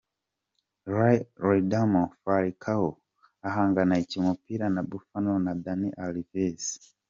Radamel 1.47 2.05
Falcao 2.21 2.87
ahanganiye 3.47 4.15
umupira 4.19 4.65
na 4.75 4.81
Buffon 4.89 5.25
na 5.45 5.53
Dani 5.63 5.89
Alves. 6.05 6.65